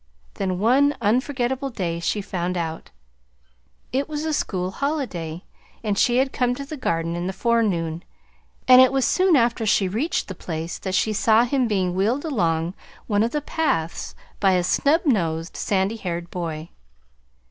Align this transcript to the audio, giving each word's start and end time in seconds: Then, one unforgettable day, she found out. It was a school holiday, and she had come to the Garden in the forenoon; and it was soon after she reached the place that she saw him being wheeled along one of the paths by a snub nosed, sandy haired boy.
Then, 0.33 0.57
one 0.57 0.97
unforgettable 0.99 1.69
day, 1.69 1.99
she 1.99 2.23
found 2.23 2.57
out. 2.57 2.89
It 3.93 4.09
was 4.09 4.25
a 4.25 4.33
school 4.33 4.71
holiday, 4.71 5.43
and 5.83 5.95
she 5.95 6.17
had 6.17 6.33
come 6.33 6.55
to 6.55 6.65
the 6.65 6.75
Garden 6.75 7.15
in 7.15 7.27
the 7.27 7.33
forenoon; 7.33 8.01
and 8.67 8.81
it 8.81 8.91
was 8.91 9.05
soon 9.05 9.35
after 9.35 9.63
she 9.63 9.87
reached 9.87 10.27
the 10.27 10.33
place 10.33 10.79
that 10.79 10.95
she 10.95 11.13
saw 11.13 11.43
him 11.43 11.67
being 11.67 11.93
wheeled 11.93 12.25
along 12.25 12.73
one 13.05 13.21
of 13.21 13.29
the 13.29 13.41
paths 13.41 14.15
by 14.39 14.53
a 14.53 14.63
snub 14.63 15.01
nosed, 15.05 15.55
sandy 15.55 15.97
haired 15.97 16.31
boy. 16.31 16.69